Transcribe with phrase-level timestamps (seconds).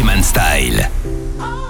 [0.00, 1.69] Freeman Style.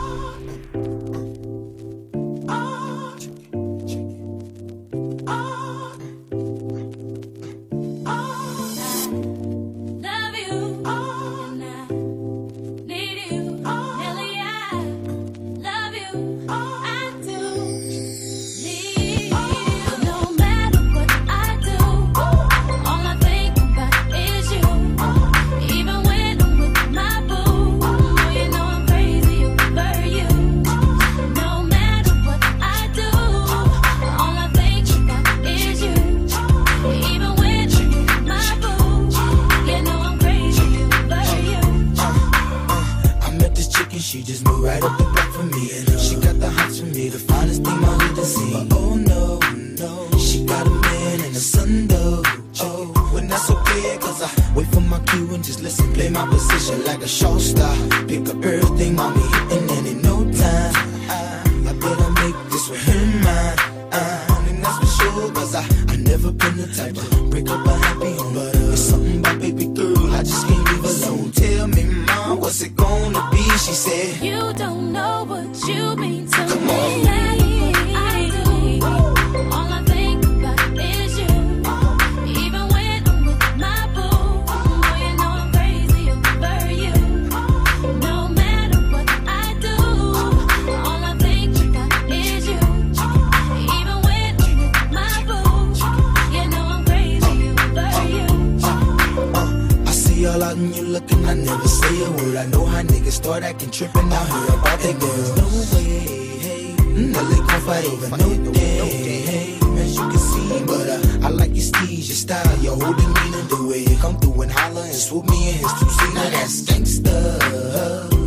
[112.31, 115.55] style, your whole demeanor, the way you come through and holler and swoop me in
[115.63, 116.15] his two seat.
[116.15, 117.17] Now that's gangsta,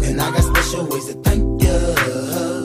[0.08, 1.78] and I got special ways to thank you.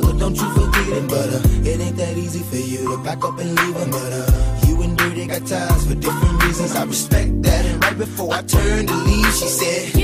[0.03, 3.25] But don't you forget it, but uh, it ain't that easy for you to back
[3.25, 4.27] up and leave a murder.
[4.29, 6.75] Uh, you and Dirty got ties for different reasons.
[6.75, 7.65] I respect that.
[7.67, 9.98] And right before I turned to leave, she said.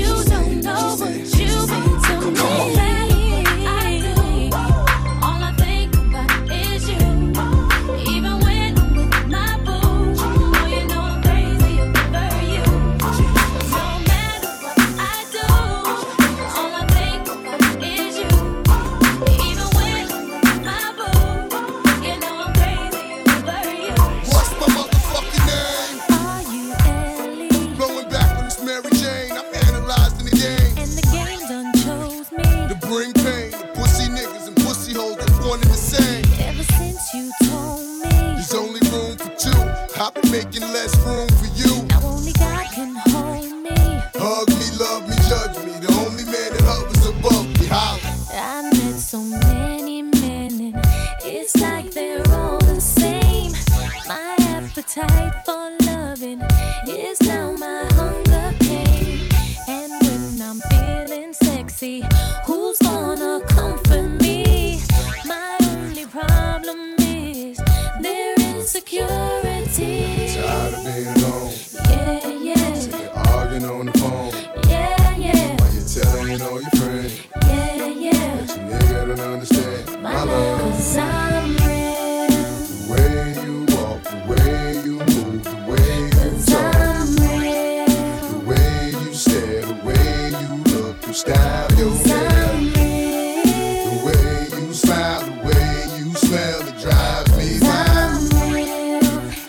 [91.23, 91.71] Time,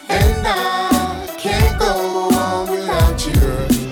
[0.09, 3.33] and I can't go on without you.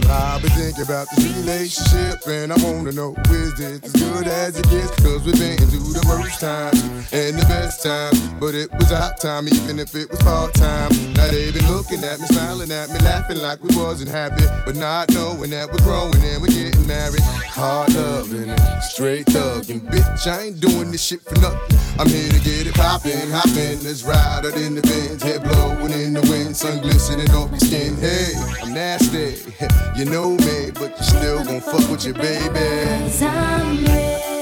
[0.08, 4.26] I've been thinking about this relationship, and I want to know, is this as good
[4.28, 4.94] as it gets?
[4.94, 6.80] Because we've been through the worst times
[7.12, 10.92] and the best time, but it was hot time, even if it was part time.
[11.14, 14.76] Now they been looking at me, smiling at me, laughing like we wasn't happy, but
[14.76, 17.20] not knowing that we're growing and we're getting married.
[17.22, 20.26] Hard loving it, straight thugging, bitch.
[20.26, 21.78] I ain't doing this shit for nothing.
[21.98, 23.82] I'm here to get it poppin', hoppin'.
[23.84, 27.60] Let's ride out in the Benz, head blowing in the wind, sun glistening off your
[27.60, 27.96] skin.
[27.96, 28.32] Hey,
[28.62, 29.38] I'm nasty,
[29.96, 33.04] you know me, but you still gon' fuck with your baby.
[33.04, 34.34] Cause I'm real.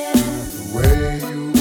[0.53, 1.52] The way you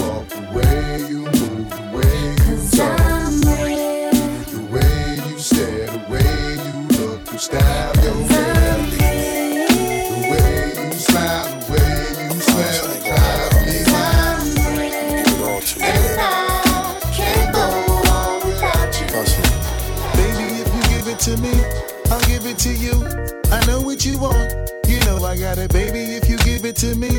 [26.81, 27.11] to me,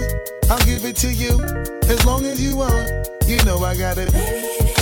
[0.50, 1.40] I'll give it to you.
[1.88, 2.90] As long as you want,
[3.28, 4.12] you know I got it.
[4.12, 4.81] Baby,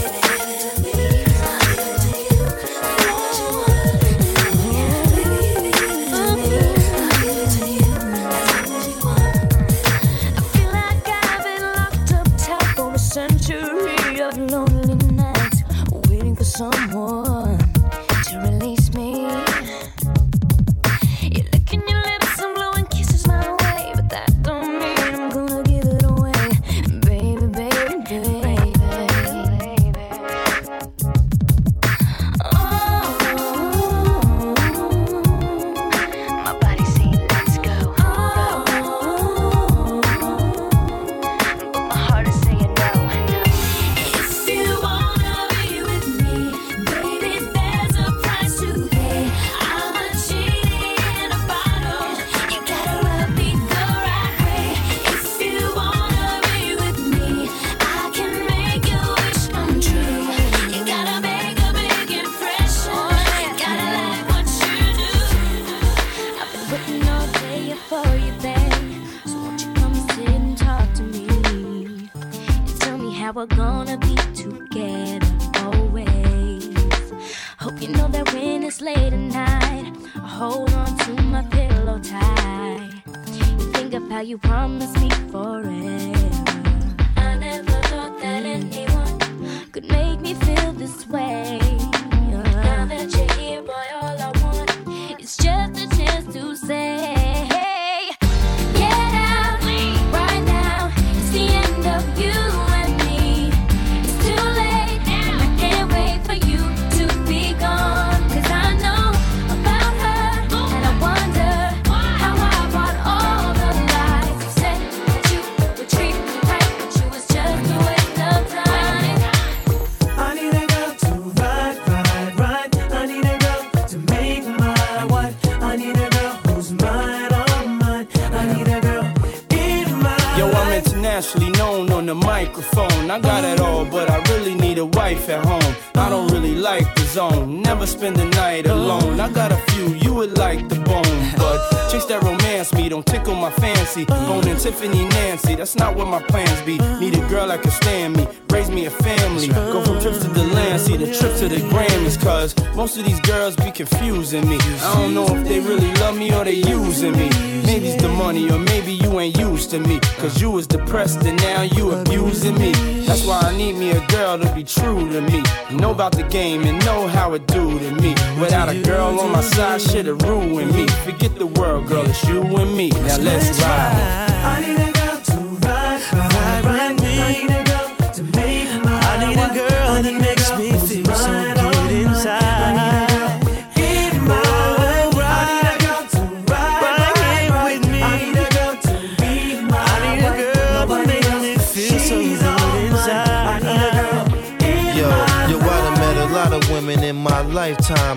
[132.11, 133.09] the microphone.
[133.09, 135.75] I got it all, but I really need a wife at home.
[135.95, 139.19] I don't really like zone, never spend the night alone.
[139.19, 141.59] I got a few, you would like the bone, but
[141.91, 144.05] chicks that romance me don't tickle my fancy.
[144.05, 146.77] Bone and Tiffany Nancy, that's not what my plans be.
[146.99, 149.49] Need a girl that can stand me, raise me a family.
[149.49, 152.17] Go from trips to the land, see the trip to the Grammys.
[152.21, 154.57] Cause most of these girls be confusing me.
[154.81, 157.29] I don't know if they really love me or they using me.
[157.65, 159.99] Maybe it's the money, or maybe you ain't used to me.
[160.19, 162.71] Cause you was depressed and now you abusing me.
[163.05, 165.43] That's why I need me a girl to be true to me.
[165.71, 168.09] Know about the game and know how it do to me.
[168.39, 170.87] Without a girl on my side, shit'll ruin me.
[171.05, 172.89] Forget the world, girl, it's you and me.
[172.89, 174.90] Now let's ride.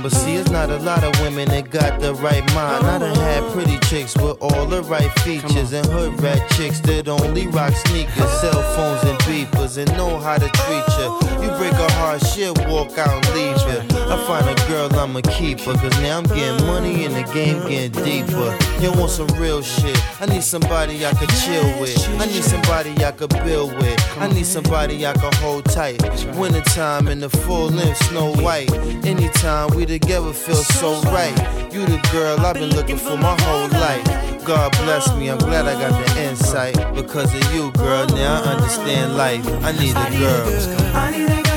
[0.05, 2.85] But see, it's not a lot of women that got the right mind.
[2.85, 7.09] I done had pretty chicks with all the right features, and hood rat chicks that
[7.09, 11.09] only rock sneakers, cell phones, and beepers, and know how to treat you.
[11.43, 13.81] You break a heart, shit, walk out and leave you.
[14.13, 17.67] I find a girl, I'ma keep her, cause now I'm getting money and the game
[17.67, 18.55] getting deeper.
[18.83, 19.99] You want some real shit?
[20.21, 21.97] I need somebody I could chill with.
[22.21, 23.99] I need somebody I could build with.
[24.19, 26.03] I need somebody I could hold tight.
[26.37, 28.71] Wintertime in the full length, Snow White.
[29.07, 31.37] Anytime we together feels so right.
[31.73, 34.45] You the girl I've been looking for my whole life.
[34.45, 36.75] God bless me, I'm glad I got the insight.
[36.95, 39.47] Because of you, girl, now I understand life.
[39.63, 41.54] I need a girl.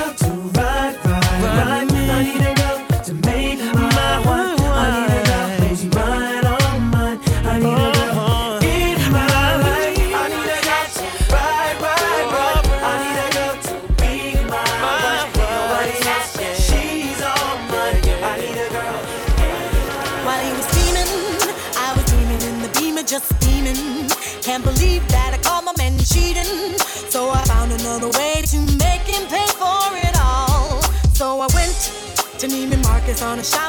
[33.18, 33.67] Neiman Marcus on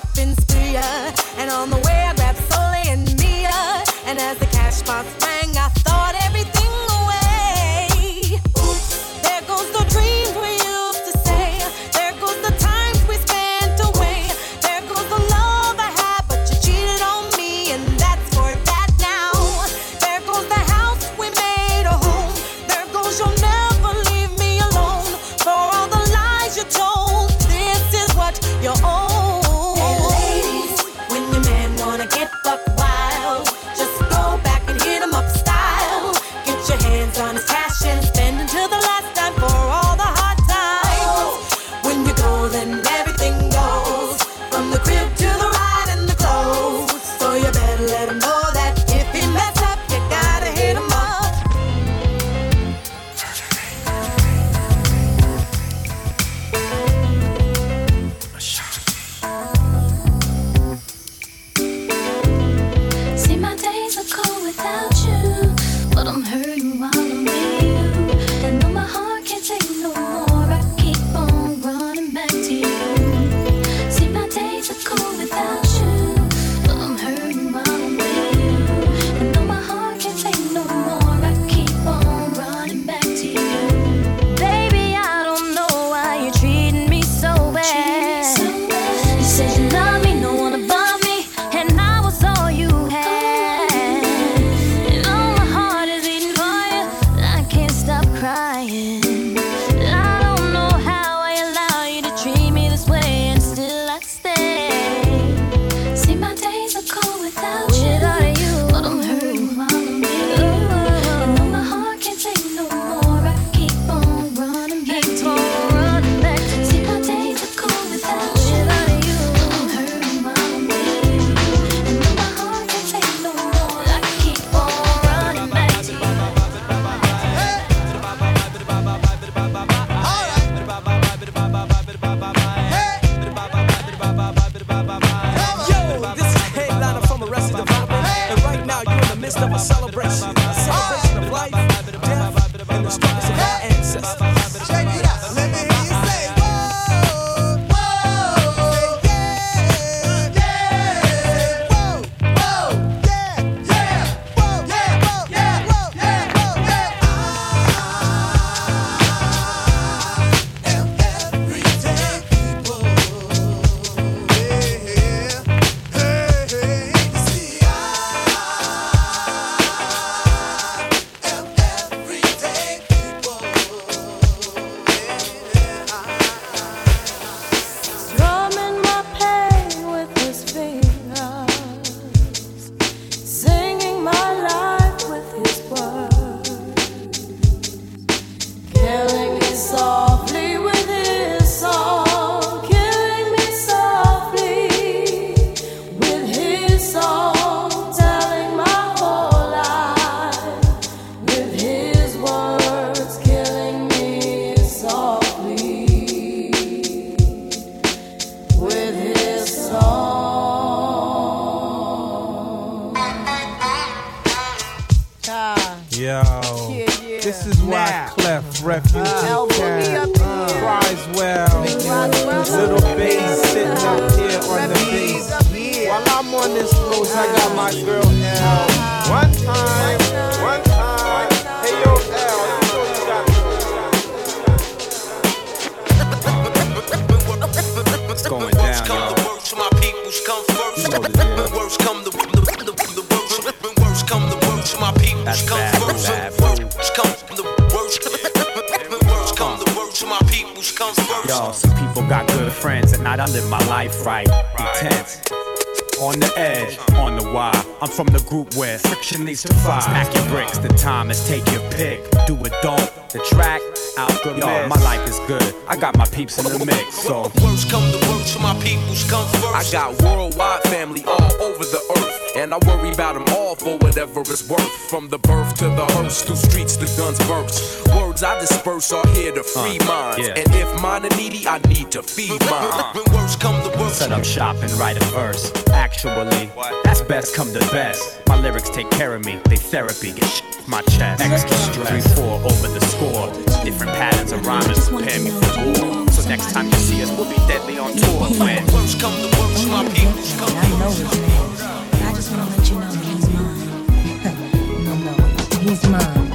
[281.91, 282.93] to feed my.
[282.95, 285.53] When come to worst, set up shop and write a verse.
[285.71, 286.85] Actually, what?
[286.85, 288.21] that's best come to best.
[288.27, 291.23] My lyrics take care of me, they therapy, get sh- my chest.
[291.23, 293.33] Extra stress, three, four over the score.
[293.65, 296.09] Different patterns of rhymes prepare me for war.
[296.11, 298.29] So next time you see us, we'll be deadly on tour.
[298.37, 302.07] When worst come to worst, my people come I know his name.
[302.07, 304.85] I just wanna let you know he's mine.
[304.85, 306.28] no, no, he's mine.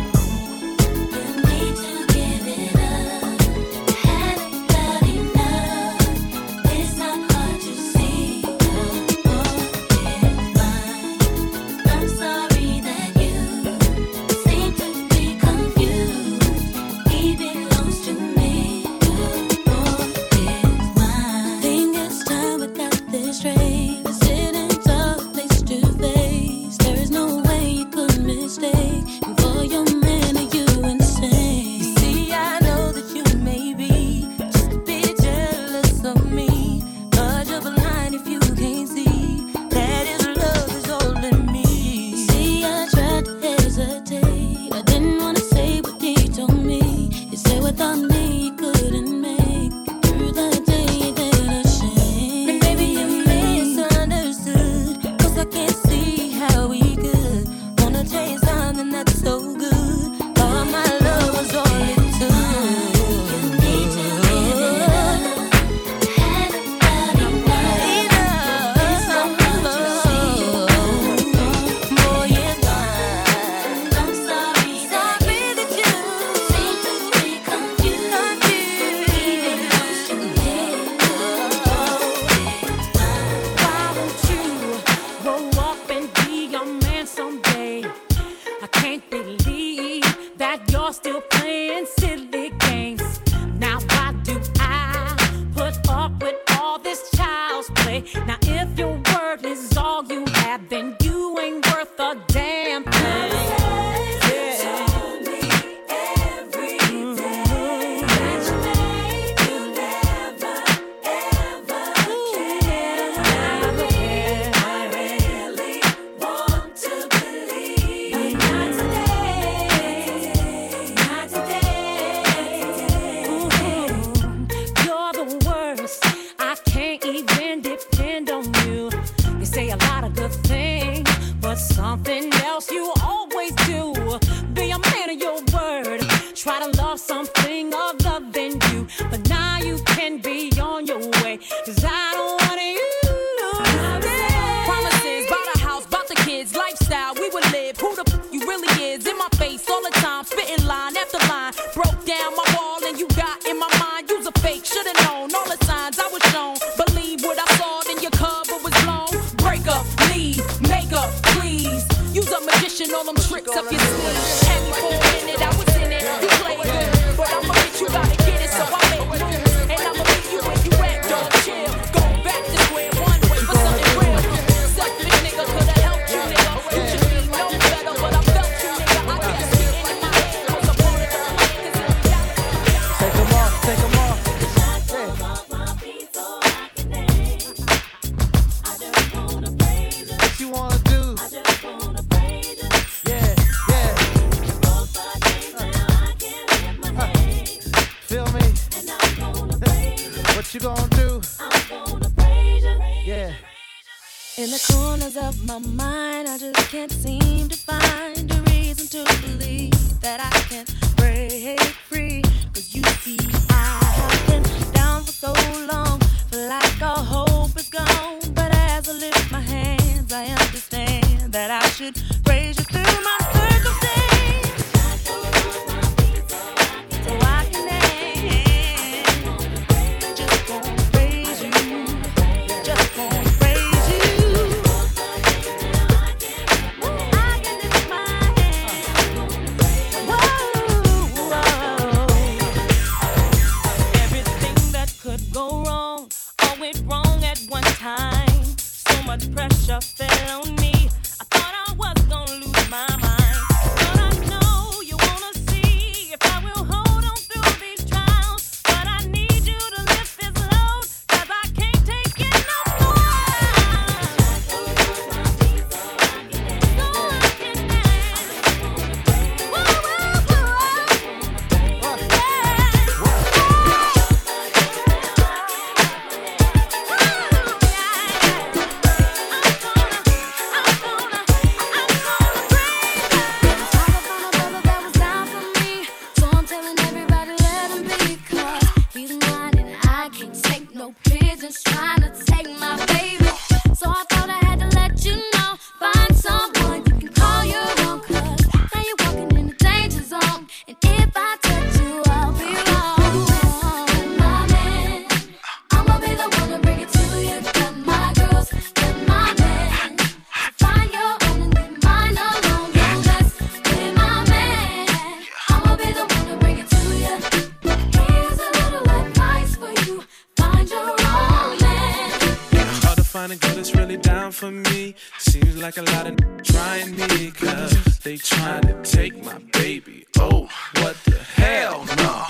[326.53, 330.05] trying me cause they trying to take my baby.
[330.19, 330.47] Oh,
[330.81, 332.25] what the hell, no.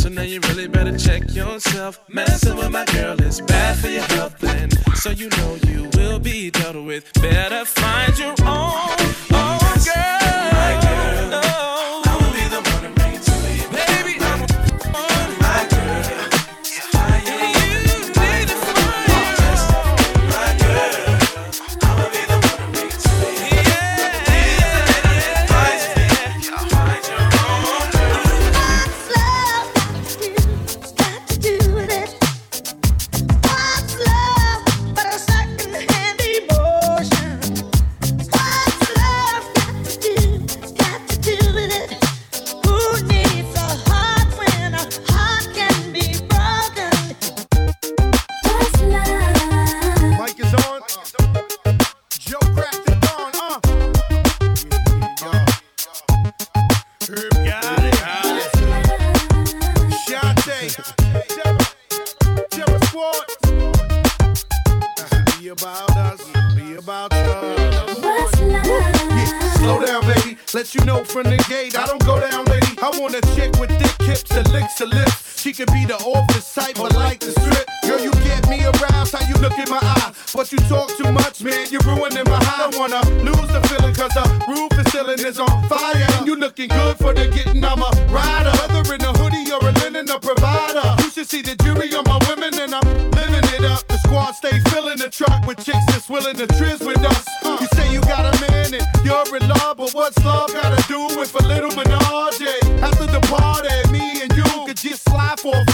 [0.00, 2.00] So now you really better check yourself.
[2.08, 6.18] Messing with my girl is bad for your health, and so you know you will
[6.18, 7.12] be dealt with.
[7.20, 8.96] Better find your own,
[9.44, 10.46] own girl.
[10.58, 11.40] My girl.
[11.44, 11.75] Oh.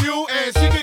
[0.03, 0.82] you and she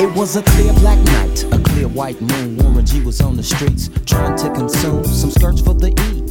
[0.00, 2.56] It was a clear black night, a clear white moon.
[2.56, 6.23] Warren G was on the streets trying to consume some skirts for the E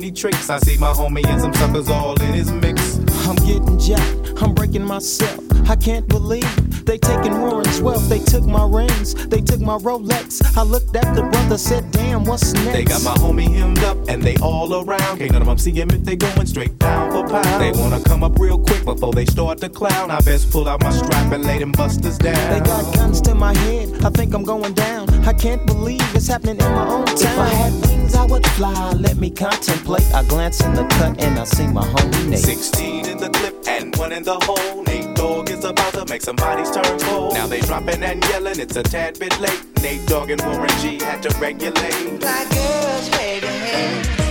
[0.00, 0.48] horny tricks.
[0.48, 2.98] I see my homie and some suckers all in his mix.
[3.28, 5.44] I'm getting jacked, I'm breaking myself.
[5.68, 6.50] I can't believe
[6.86, 8.08] they taking Warren's wealth.
[8.08, 10.56] They took my rings, they took my Rolex.
[10.56, 12.72] I looked at the brother, said, damn, what's next?
[12.72, 15.18] They got my homie hemmed up and they all around.
[15.18, 17.60] Can't none of them see him if they going straight down for pound.
[17.60, 20.10] They wanna come up real quick before they start to clown.
[20.10, 22.40] I best pull out my strap and lay them busters down.
[22.50, 25.10] They got guns to my head, I think I'm going down.
[25.26, 27.89] I can't believe it's happening in my own town.
[28.10, 28.92] If I had wings, I would fly.
[28.92, 30.14] Let me contemplate.
[30.14, 32.38] I glance in the cut and I see my homie Nate.
[32.38, 34.82] 16 in the clip and one in the hole.
[34.84, 37.34] Nate Dogg is about to make some bodies turn cold.
[37.34, 39.62] Now they dropping and yelling, it's a tad bit late.
[39.82, 42.20] Nate Dogg and Warren G had to regulate.
[42.20, 44.29] Black girls wave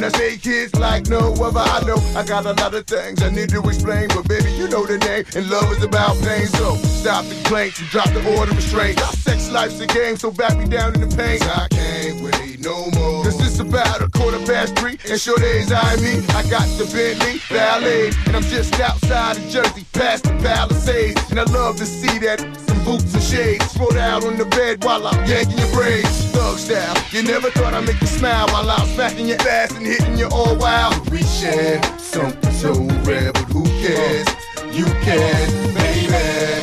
[0.00, 1.60] that say kids like no other.
[1.60, 4.68] I know I got a lot of things I need to explain, but baby, you
[4.68, 5.24] know the name.
[5.34, 6.46] And love is about pain.
[6.46, 9.00] So stop the complaints and drop the order of restraint.
[9.00, 11.40] Our sex life's a game, so back me down in the pain.
[11.42, 13.24] I can't wait no more.
[13.24, 16.24] Cause it's about a quarter past three, and sure days I me.
[16.34, 21.30] I got the Bentley Ballet, and I'm just outside of Jersey, past the Palisades.
[21.30, 24.84] And I love to see that some boots and shades spread out on the bed
[24.84, 26.26] while I'm yanking your braids.
[26.34, 29.85] Thug style, you never thought I'd make you smile while I'm smacking your ass and
[29.86, 31.08] hitting you all wild.
[31.10, 32.72] We share something so
[33.04, 34.26] rare, but who cares?
[34.72, 36.55] You can, baby.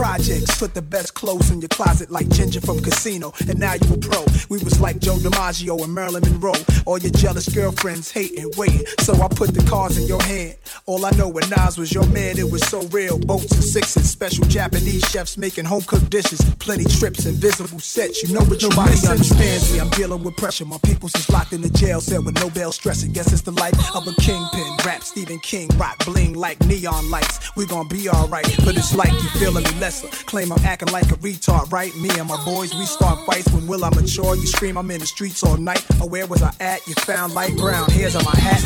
[0.00, 3.92] Projects, put the best clothes in your closet like Ginger from Casino, and now you
[3.92, 4.24] a pro.
[4.48, 6.62] We was like Joe DiMaggio and Marilyn Monroe.
[6.86, 8.86] All your jealous girlfriends hating, waiting.
[9.00, 10.56] So I put the cards in your hand.
[10.86, 13.18] All I know when Nas was your man, it was so real.
[13.18, 18.22] Boats and sixes, special Japanese chefs making home cooked dishes, plenty trips, invisible sets.
[18.22, 19.80] You know what you Nobody understands me.
[19.80, 20.64] I'm dealing with pressure.
[20.64, 23.12] My peoples is locked in the jail cell with no bail stressing.
[23.12, 24.76] Guess it's the life of a kingpin.
[24.86, 27.54] Rap Stephen King, rock bling like neon lights.
[27.54, 30.08] We gon' be alright, but it's like you feeling me lesser.
[30.26, 31.94] Claim I'm acting like a retard, right?
[31.96, 33.50] Me and my boys, we start fights.
[33.52, 34.36] When will I mature?
[34.36, 35.84] You scream, I'm in the streets all night.
[36.00, 36.86] Oh, where was I at?
[36.86, 38.60] You found light brown hairs on my hat.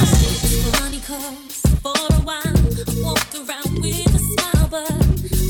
[1.82, 4.88] For a while I walked around with a smile, but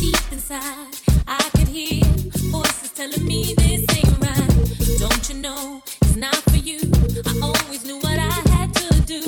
[0.00, 0.94] deep inside
[1.26, 2.02] I hear
[2.50, 4.98] voices telling me this ain't right.
[4.98, 6.80] Don't you know it's not for you?
[7.26, 9.22] I always knew what I had to do,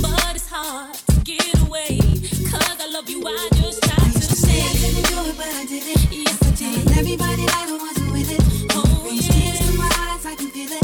[0.00, 0.93] but it's hard
[6.94, 8.40] I everybody that I wasn't with it.
[8.70, 10.82] Oh, tears to my eyes, I can feel it.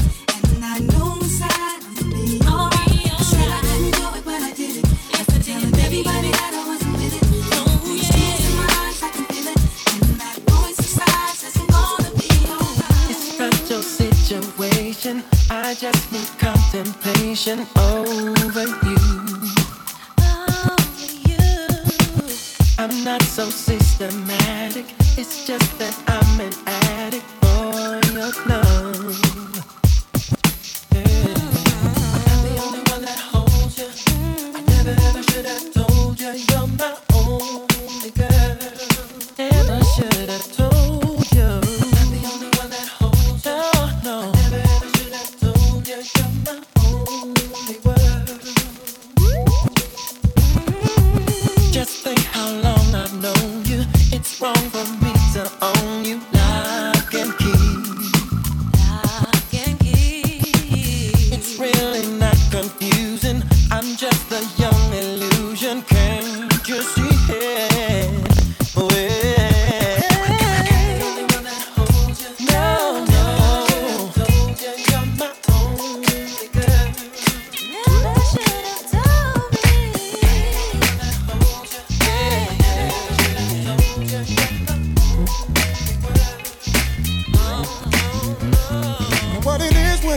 [0.54, 3.14] And I know inside I'm gonna be alright.
[3.14, 4.86] Oh, said I couldn't do it, but I did it.
[5.14, 5.46] Yes, I did.
[5.46, 7.22] Telling everybody that I wasn't with it.
[7.86, 9.58] Brings tears to my eyes, I can feel it.
[10.02, 13.10] And that voice inside says I'm gonna be alright.
[13.14, 15.22] It's such a situation.
[15.48, 18.99] I just need contemplation over you.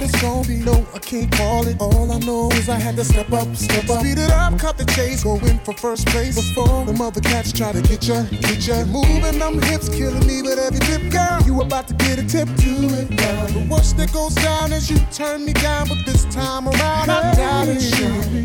[0.03, 1.77] Is, it's gonna be, no, I can't call it.
[1.79, 3.99] All I know is I had to step up, step up.
[3.99, 6.35] Speed it up, cut the chase, go in for first place.
[6.35, 8.85] Before the mother cats try to get ya, get ya.
[8.85, 11.41] Moving them hips, killing me with every tip, girl.
[11.45, 13.47] You about to get a tip to it, girl.
[13.47, 17.35] The worst that goes down is you turn me down, but this time around, I
[17.35, 17.81] doubt it.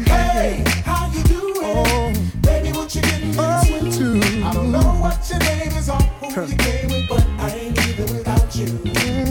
[0.08, 1.56] Hey, how you doing?
[1.62, 4.20] Oh, baby, what you getting into?
[4.44, 7.76] I don't know what your name is or who you came with, but I ain't
[7.76, 9.27] leaving without you.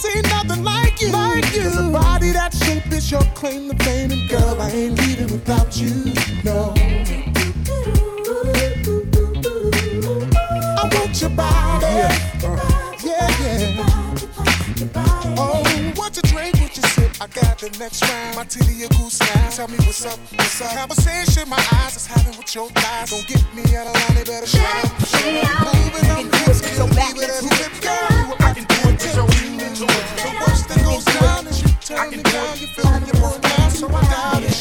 [0.00, 1.10] Seen nothing like you.
[1.10, 1.62] Like you.
[1.62, 5.30] There's a body that shape is your claim to fame, and girl, I ain't leaving
[5.30, 6.12] without you.
[6.42, 6.74] No.
[10.78, 11.86] I want your body.
[11.86, 12.16] Yeah,
[13.04, 13.28] yeah.
[13.40, 14.00] yeah.
[15.36, 16.59] Oh, what you drink,
[17.60, 18.36] the next round.
[18.36, 19.50] My titty a goose now.
[19.50, 20.72] Tell me what's up, what's up.
[20.72, 23.10] Conversation my eyes is having with your thighs.
[23.10, 24.88] Don't get me out of line, they better shut up.
[25.68, 28.08] Moving on hips, kill me with every lip, girl.
[28.16, 29.86] You about to do it to you.
[30.24, 32.56] The worst that goes down is you turn me down.
[32.56, 34.56] You feel feeling your boy now, so I doubt it.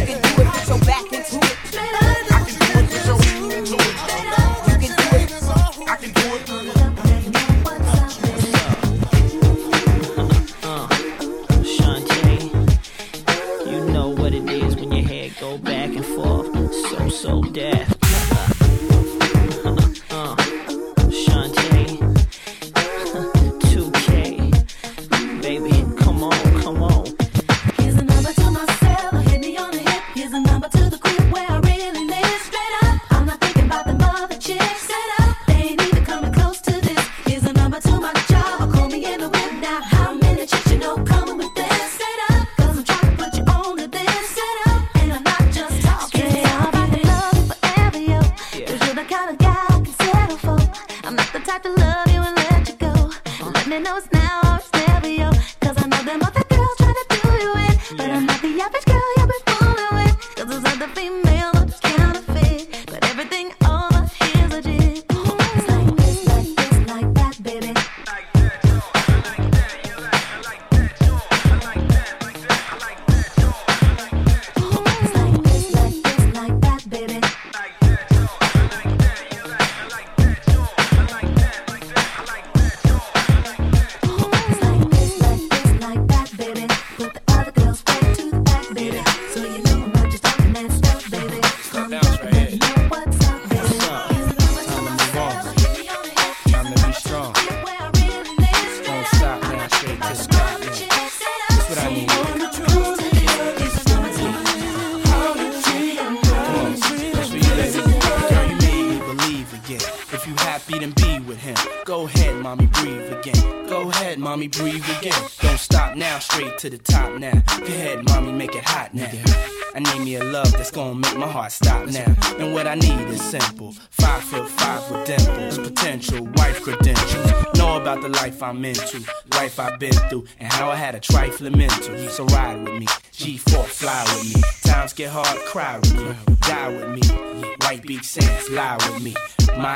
[0.00, 1.61] You can do it, put your back into it.
[17.22, 17.91] So deaf.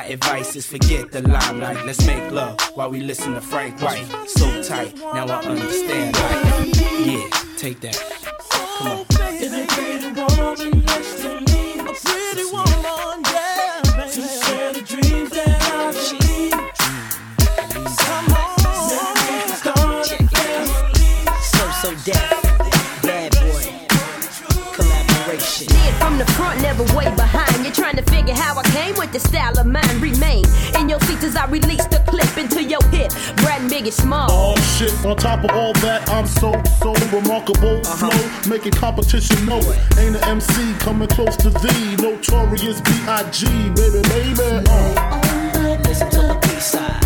[0.07, 1.85] My advice is forget the limelight.
[1.85, 4.07] Let's make love while we listen to Frank White.
[4.29, 6.77] So tight, now I understand life.
[7.05, 7.99] Yeah, take that.
[8.79, 9.05] Come on.
[9.35, 11.81] Is a pretty woman next to me?
[11.81, 14.11] A pretty woman, yeah, baby.
[14.13, 16.53] To share the dreams that I believe.
[17.99, 18.85] Come on,
[19.59, 21.03] start a family.
[21.43, 22.43] So So Def,
[23.03, 23.65] bad boy,
[24.73, 25.67] collaboration.
[25.67, 27.65] See it from the front, never way behind.
[27.65, 29.56] You're trying to figure how I came with the style
[31.27, 33.11] as I release the clip into your hip.
[33.37, 34.29] Brat and Biggie Small.
[34.31, 37.83] Oh shit, on top of all that, I'm so, so remarkable.
[37.85, 39.99] Flow, making competition know it.
[39.99, 41.97] Ain't an MC coming close to thee.
[41.97, 43.47] Notorious B.I.G.
[43.75, 44.65] Baby, baby.
[44.69, 45.81] Uh.
[45.85, 47.06] Listen to the B-side.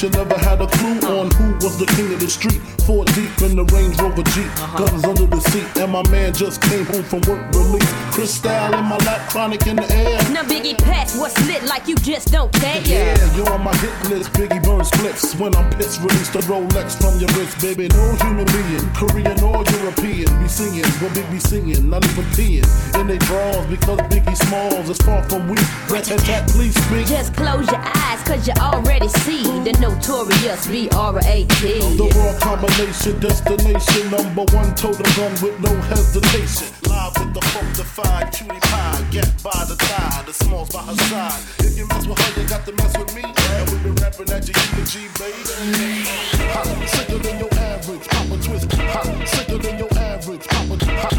[0.00, 2.60] That you never had a clue on who was the king of the street.
[2.86, 4.78] Four deep in the Range Rover Jeep, uh-huh.
[4.78, 7.92] guns under the seat, and my man just came home from work release.
[8.12, 10.18] Crystal in my lap, chronic in the air.
[10.32, 12.82] Now Biggie Pass, what's lit like you just don't care.
[12.84, 14.32] Yeah, you're on my hit list.
[14.32, 16.00] Biggie burns flips when I'm pissed.
[16.00, 17.88] Release the Rolex from your wrist, baby.
[17.88, 22.68] No human being, Korean or European, be singing what Biggie be singing, not even peeing
[22.98, 25.60] in they draws because Biggie Smalls is far from weak.
[25.90, 27.06] Rat tat tat, please speak.
[27.06, 31.62] Just close your eyes, cause you already see the notorious B-R-A-T.
[31.96, 36.68] The raw combination, destination, number one total gun with no hesitation.
[36.88, 41.40] Live with the funkified cutie pie, get by the tie, the smalls by her side.
[41.58, 43.22] If you mess with her, you got to mess with me.
[43.24, 46.06] And we been rapping at your eulogy, baby.
[46.54, 48.72] Hot, sicker than your average, Papa Twist.
[48.72, 50.76] Hot, sicker than your average, Papa.
[51.02, 51.09] Hot,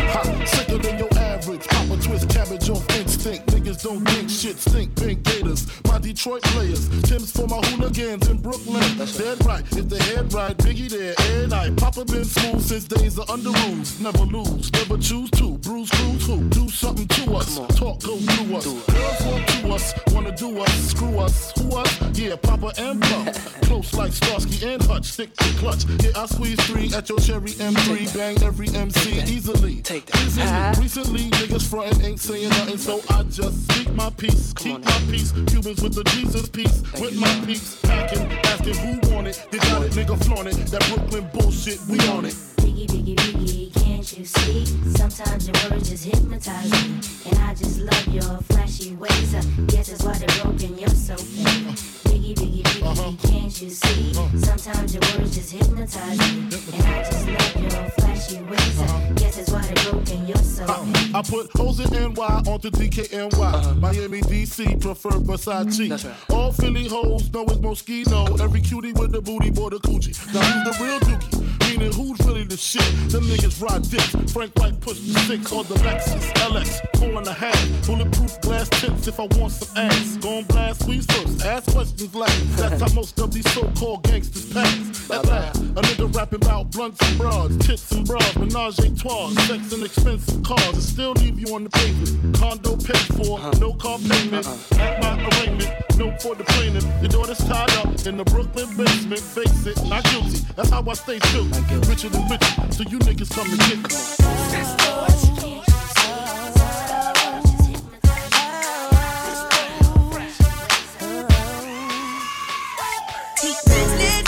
[3.84, 4.96] don't think shit stink.
[4.96, 6.88] Pink Gators, my Detroit players.
[7.04, 8.84] Tim's for my hooligans in Brooklyn.
[8.98, 11.81] That's Dead right, if the head right, Biggie there, every night.
[11.94, 14.00] Papa been smooth since days of Underoos.
[14.00, 15.58] Never lose, never choose to.
[15.58, 16.48] Bruise, cruise, who?
[16.48, 17.58] Do something to us.
[17.76, 18.66] Talk, go through us.
[18.66, 22.18] Girls want to us, wanna do us, screw us, who us?
[22.18, 23.34] Yeah, Papa and Pump.
[23.64, 25.86] Close like Starsky and Hutch, stick to clutch.
[26.04, 29.82] Yeah, I squeeze three at your cherry M3, bang every MC easily.
[29.82, 30.22] Take that.
[30.22, 30.84] Easily.
[30.84, 35.32] Recently, niggas frontin' ain't saying nothing, so I just speak my peace, keep my peace.
[35.48, 37.80] Cubans with the Jesus piece, with my peace.
[37.82, 39.46] Packing, asking who want it.
[39.52, 40.56] They got it, nigga flaunt it.
[40.68, 42.34] That Brooklyn bullshit, we on it.
[42.58, 44.66] Biggie, biggie, biggie, can't you see?
[44.96, 47.00] Sometimes your words just hypnotize me.
[47.30, 49.36] And I just love your flashy ways.
[49.36, 51.76] I guess that's why they're broken, you're so fake.
[52.06, 53.28] Biggie, biggie, biggie, uh-huh.
[53.28, 54.12] can't you see?
[54.18, 54.38] Uh-huh.
[54.40, 56.50] Sometimes your words just hypnotize me.
[56.74, 58.80] And I just love your flashy ways.
[58.80, 59.14] I uh-huh.
[59.16, 61.16] guess that's why they're broken, you're so fake.
[61.16, 63.80] I put hoes in NY onto DKNY.
[63.80, 65.90] Miami, DC, prefer Versace.
[65.90, 66.34] Mm-hmm.
[66.34, 68.40] All Philly hoes know it's Moschino.
[68.40, 70.16] Every cutie with the booty, boy, the coochie.
[70.34, 71.51] Now who's the real dookie?
[71.72, 72.84] Meaning who's really the shit?
[73.10, 74.34] Them niggas ride dicks.
[74.34, 76.92] Frank White push the six or the Lexus LX.
[77.02, 77.88] And a half.
[77.88, 80.18] Bulletproof glass tips if I want some ass.
[80.18, 81.46] Gon' blast squeeze first.
[81.46, 82.58] Ask questions last.
[82.58, 85.10] That's how most of these so-called gangsters pass.
[85.12, 89.30] At last, a nigga rapping about blunts and bras, tits and bras, menage a trois,
[89.48, 92.36] sex and expensive cars, and still leave you on the pavement.
[92.38, 94.48] Condo paid for, no car payment.
[94.74, 96.86] At my arraignment, no for the plaintiff.
[97.02, 99.22] Your daughter's tied up in the Brooklyn basement.
[99.22, 100.40] Face it, not guilty.
[100.56, 101.50] That's how I stay true.
[101.90, 103.58] Richer than rich, so you niggas come me.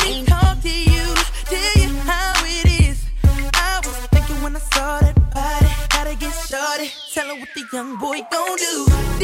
[0.03, 0.26] Me
[0.64, 1.14] to you,
[1.45, 3.05] tell you how it is.
[3.53, 6.89] I was thinking when I saw that body, gotta get started.
[7.14, 9.22] Tell her what the young boy gon' do.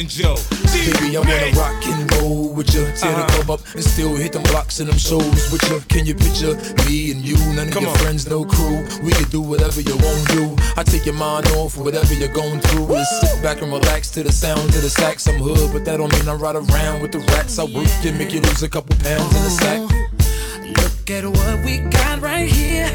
[0.00, 0.36] And Joe.
[0.72, 2.84] Baby, I wanna rock and roll with you.
[2.96, 3.44] Tear the uh-huh.
[3.44, 5.78] club up and still hit them blocks and them shows with you.
[5.88, 6.56] Can you picture
[6.88, 7.36] me and you?
[7.52, 7.98] None of Come your on.
[7.98, 8.80] friends, no crew.
[9.02, 10.56] We can do whatever you want to do.
[10.78, 12.94] I take your mind off whatever you're going through.
[12.96, 15.28] And sit back and relax to the sound of the sax.
[15.28, 17.58] I'm hood, but that don't mean I ride around with the rats.
[17.58, 19.80] I work you, make you lose a couple pounds in the sack.
[19.82, 22.88] Oh, look at what we got right here.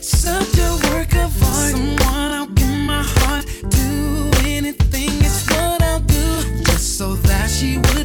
[0.00, 1.72] Such a work of art.
[1.72, 2.45] Someone I'll
[7.56, 7.95] she would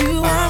[0.00, 0.47] you I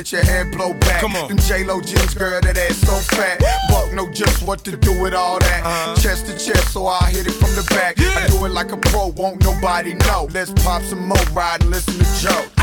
[0.00, 0.98] let your hair blow back.
[1.02, 1.28] Come on.
[1.28, 3.38] Them J Lo jeans, girl, that ass so fat.
[3.68, 5.62] Buck know just what to do with all that.
[5.62, 5.94] Uh-huh.
[5.96, 8.00] Chest to chest, so I hit it from the back.
[8.00, 10.26] I do it like a pro, won't nobody know.
[10.32, 12.59] Let's pop some more, ride and listen to Joe.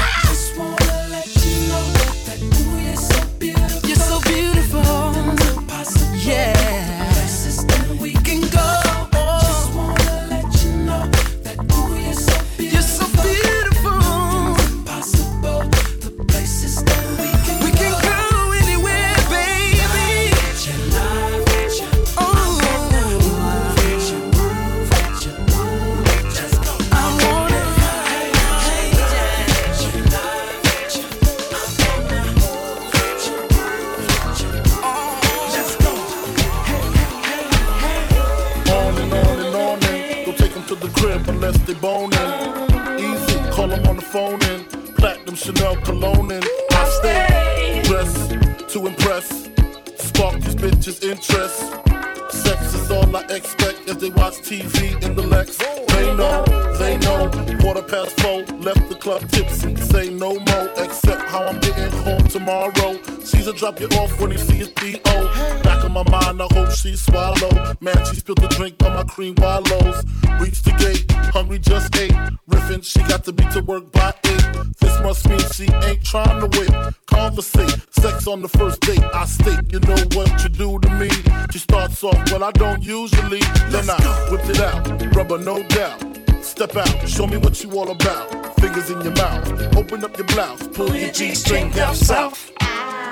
[57.88, 59.76] Past four, left the club tipsy.
[59.76, 63.02] Say no more, except how I'm getting home tomorrow.
[63.24, 65.62] Caesar drop you off when he see his D.O.
[65.64, 67.76] Back in my mind, I hope she swallow.
[67.82, 70.04] Man, she spilled the drink on my cream wallows.
[70.40, 72.12] Reach the gate, hungry just ate.
[72.48, 74.46] Riffin', she got to be to work by eight.
[74.80, 76.94] This must mean she ain't trying to wait.
[77.08, 79.04] Conversate, sex on the first date.
[79.14, 81.10] I state, you know what you do to me.
[81.52, 83.42] She starts off, well, I don't usually.
[83.70, 86.27] Then I whipped it out, rubber, no doubt.
[86.42, 88.56] Step out, show me what you all about.
[88.60, 92.52] Fingers in your mouth, open up your blouse, pull your G string down south.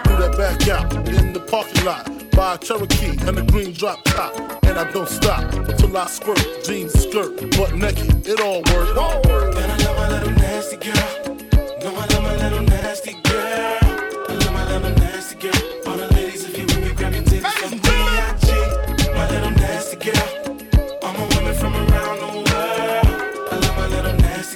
[0.06, 2.10] Do that back out in the parking lot.
[2.32, 4.34] Buy a Cherokee and a green drop top.
[4.66, 6.44] And I don't stop until I squirt.
[6.66, 9.56] Jeans, skirt, butt naked, it all work.
[9.56, 11.38] And I love my little nasty girl.
[11.82, 13.80] No, I love my little nasty girl.
[14.30, 15.85] I love my little nasty girl.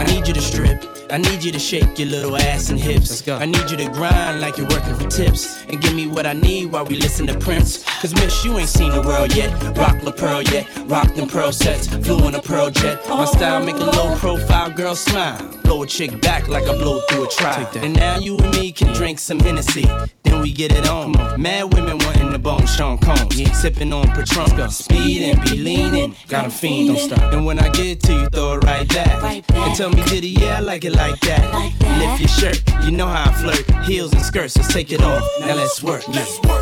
[0.00, 0.82] I need you to strip.
[1.10, 3.28] I need you to shake your little ass and hips.
[3.28, 5.62] I need you to grind like you're working for tips.
[5.68, 7.84] And give me what I need while we listen to Prince.
[8.00, 9.50] Cause miss, you ain't seen the world yet.
[9.76, 10.66] Rock La Perla yet.
[10.86, 11.86] Rock them pearl sets.
[11.86, 13.06] Flew in a pearl jet.
[13.10, 15.36] My style make a low profile girl smile.
[15.64, 17.68] Blow a chick back like I blow through a trial.
[17.74, 19.86] And now you and me can drink some Hennessy.
[20.22, 21.12] Then we get it on.
[21.40, 23.36] Mad women wanting the bone Sean Combs.
[23.60, 24.70] Sipping on Patron.
[24.70, 26.14] Speed and be leaning.
[26.28, 27.32] Got 'em fiend, don't stop.
[27.32, 29.44] And when I get to you, throw it right back.
[29.50, 31.54] And tell me, did he, yeah, I like it like that.
[31.98, 33.84] Lift your shirt, you know how I flirt.
[33.84, 35.22] Heels and skirts, let's take it off.
[35.40, 36.06] Now let's work.
[36.08, 36.60] Let's work.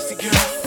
[0.00, 0.57] sexy.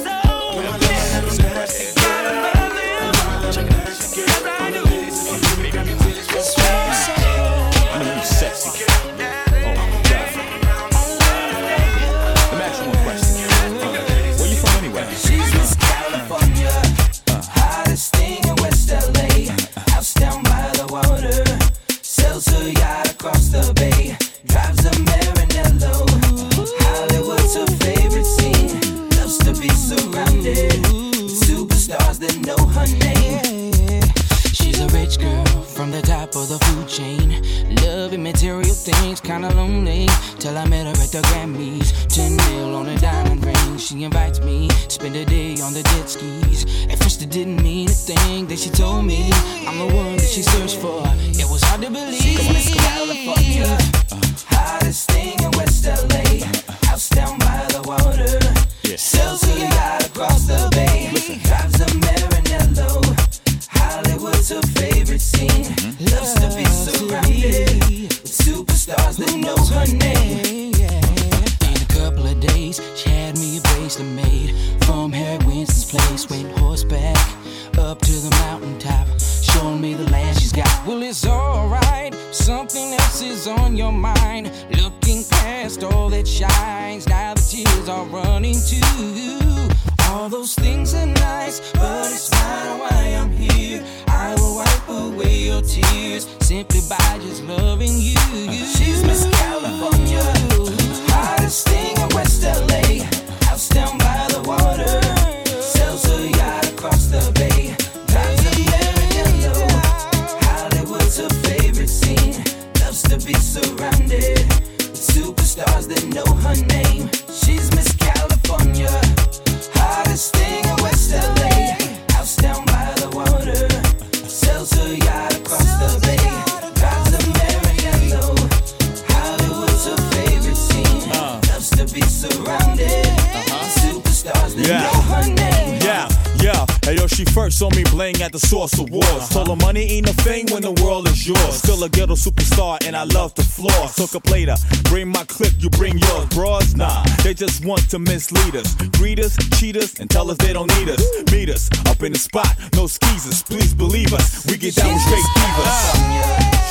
[138.01, 139.07] First saw me playing at the Source Awards.
[139.07, 139.33] Uh-huh.
[139.33, 141.55] Told her money ain't a thing when the world is yours.
[141.55, 143.87] Still a ghetto superstar and I love the floor.
[143.95, 146.25] Took a plater, bring my clip, you bring yours.
[146.29, 148.75] Bras, nah, they just want to mislead us.
[148.97, 151.01] Greet us, cheat us, and tell us they don't need us.
[151.31, 153.43] Meet us up in the spot, no skeezers.
[153.43, 155.91] Please believe us, we get down with straight divas.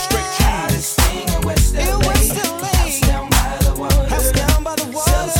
[0.04, 2.10] Straight Hottest thing in West LA.
[2.80, 3.28] House down
[4.64, 5.10] by the water.
[5.10, 5.39] Sells her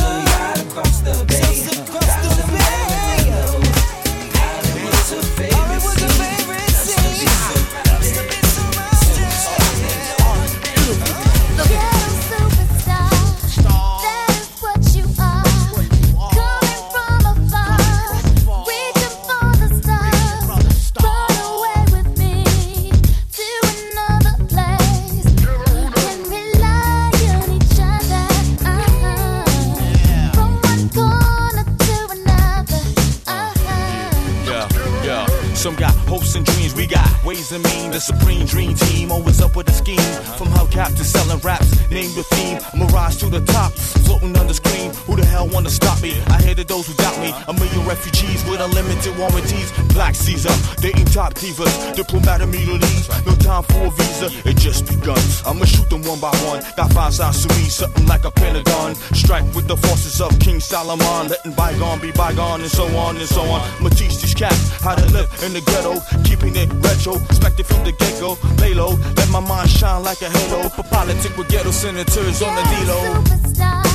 [37.53, 37.80] and mean.
[37.91, 39.99] The supreme dream team, always up with a scheme.
[40.37, 42.57] From hubcap to selling raps, name the theme.
[42.87, 44.93] Rise to the top, floating on the screen.
[45.07, 46.15] Who the hell wanna stop me?
[46.27, 47.33] I hated those who doubt me.
[47.49, 49.71] A million refugees with unlimited warranties.
[49.93, 53.09] Black Caesar, dating top divas, diplomatic immunities.
[53.25, 55.19] No time for a visa, it just begun.
[55.45, 56.63] I'ma shoot them one by one.
[56.77, 58.95] Got five sides to me, something like a pentagon.
[59.13, 63.27] Strike with the forces of King Solomon, letting bygone be bygone, and so on and
[63.27, 63.61] so on.
[63.79, 67.80] I'ma teach these cats how to live in the ghetto, keeping it retro, expected from
[67.85, 68.37] the get go.
[68.59, 70.69] Lay low, let my mind shine like a halo.
[70.69, 72.99] For politics with ghetto senators on the D-Lo.
[73.11, 73.90] One,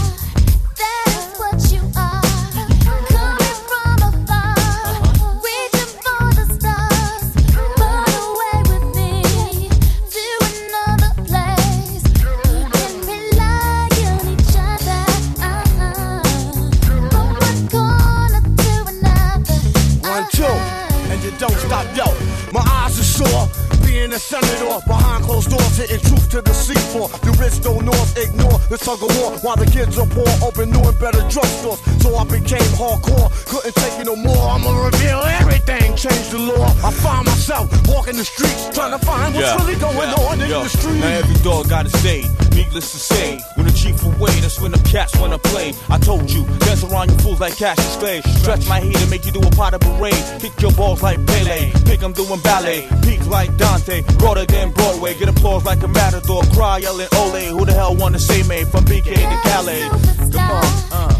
[26.36, 27.06] to the C4.
[27.22, 30.70] The rich don't north ignore the tug of war while the kids are poor, open
[30.70, 31.78] new and better drugstores.
[32.02, 34.50] So I became hardcore, couldn't take it no more.
[34.50, 36.66] I'ma reveal everything, change the law.
[36.82, 40.50] I find myself walking the streets, trying to find what's really going yeah, on in
[40.50, 40.62] yo.
[40.64, 40.98] the street.
[40.98, 42.26] Now every dog got a say.
[42.50, 45.74] Needless to say, when the chief away, that's when the cats wanna play.
[45.90, 48.22] I told you, dance around you fools like Cassius Clay.
[48.42, 50.24] Stretch my heat and make you do a pot of parade.
[50.40, 51.72] Kick your balls like Pele.
[52.06, 52.86] I'm doing ballet.
[53.02, 54.02] Peak like Dante.
[54.18, 55.14] Broader than Broadway.
[55.18, 56.44] Get applause like a matador.
[56.56, 57.52] Cry yelling Ole.
[57.52, 59.90] Who the hell wanna see me from BK to Calais?
[60.32, 61.15] Come on, uh.